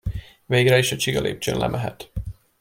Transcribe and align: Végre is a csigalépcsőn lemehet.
Végre 0.45 0.77
is 0.77 0.91
a 0.91 0.95
csigalépcsőn 0.97 1.57
lemehet. 1.57 2.09